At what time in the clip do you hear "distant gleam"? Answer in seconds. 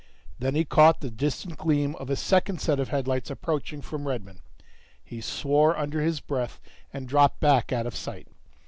1.11-1.93